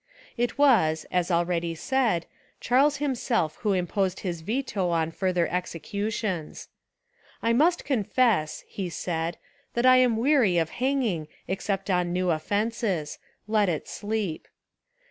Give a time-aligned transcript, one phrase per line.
[0.35, 2.25] It was, as already said,
[2.59, 6.69] Charles him self who imposed his veto on further execu tions.
[7.43, 9.37] "I must confess," he said,
[9.75, 14.47] "that I am weary of hanging except on new offences: let It sleep."